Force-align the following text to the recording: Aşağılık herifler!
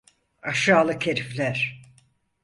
Aşağılık 0.41 1.05
herifler! 1.07 1.81